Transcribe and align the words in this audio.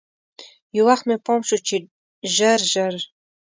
یو 0.75 0.83
وخت 0.89 1.03
مې 1.07 1.15
پام 1.25 1.41
شو 1.47 1.57
چې 1.67 1.75
ژر 2.35 2.59
ژر. 2.71 2.93